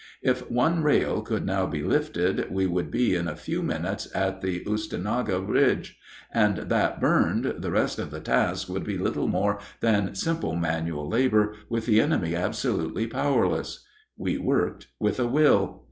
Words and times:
If 0.23 0.49
one 0.49 0.81
rail 0.81 1.21
could 1.21 1.45
now 1.45 1.67
be 1.67 1.83
lifted 1.83 2.49
we 2.49 2.65
would 2.65 2.89
be 2.89 3.13
in 3.13 3.27
a 3.27 3.35
few 3.35 3.61
minutes 3.61 4.07
at 4.15 4.41
the 4.41 4.61
Oostenaula 4.65 5.45
bridge; 5.45 5.99
and 6.33 6.57
that 6.57 6.99
burned, 6.99 7.45
the 7.59 7.69
rest 7.69 7.99
of 7.99 8.09
the 8.09 8.19
task 8.19 8.67
would 8.67 8.83
be 8.83 8.97
little 8.97 9.27
more 9.27 9.59
than 9.79 10.15
simple 10.15 10.55
manual 10.55 11.07
labor, 11.07 11.53
with 11.69 11.85
the 11.85 12.01
enemy 12.01 12.35
absolutely 12.35 13.05
powerless. 13.05 13.85
We 14.17 14.39
worked 14.39 14.87
with 14.99 15.19
a 15.19 15.27
will. 15.27 15.79